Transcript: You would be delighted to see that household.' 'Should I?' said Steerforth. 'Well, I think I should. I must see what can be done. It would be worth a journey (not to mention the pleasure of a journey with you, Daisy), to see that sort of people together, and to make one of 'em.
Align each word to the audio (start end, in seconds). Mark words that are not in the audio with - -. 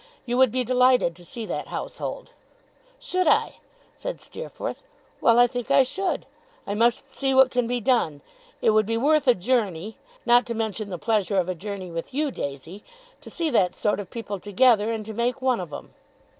You 0.25 0.35
would 0.39 0.51
be 0.51 0.63
delighted 0.63 1.15
to 1.15 1.23
see 1.23 1.45
that 1.45 1.67
household.' 1.67 2.31
'Should 2.99 3.27
I?' 3.27 3.57
said 3.95 4.19
Steerforth. 4.19 4.83
'Well, 5.21 5.37
I 5.37 5.45
think 5.45 5.69
I 5.69 5.83
should. 5.83 6.25
I 6.65 6.73
must 6.73 7.13
see 7.13 7.35
what 7.35 7.51
can 7.51 7.67
be 7.67 7.79
done. 7.79 8.21
It 8.63 8.71
would 8.71 8.87
be 8.87 8.97
worth 8.97 9.27
a 9.27 9.35
journey 9.35 9.99
(not 10.25 10.47
to 10.47 10.55
mention 10.55 10.89
the 10.89 10.97
pleasure 10.97 11.37
of 11.37 11.47
a 11.49 11.53
journey 11.53 11.91
with 11.91 12.15
you, 12.15 12.31
Daisy), 12.31 12.83
to 13.21 13.29
see 13.29 13.51
that 13.51 13.75
sort 13.75 13.99
of 13.99 14.09
people 14.09 14.39
together, 14.39 14.91
and 14.91 15.05
to 15.05 15.13
make 15.13 15.39
one 15.39 15.59
of 15.59 15.71
'em. 15.71 15.93